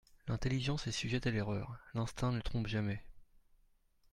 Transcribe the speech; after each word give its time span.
L'intelligence 0.27 0.87
est 0.87 0.91
sujette 0.91 1.27
à 1.27 1.29
l'erreur; 1.29 1.77
l'instinct 1.93 2.31
ne 2.31 2.41
trompe 2.41 2.65
jamais. 2.65 3.03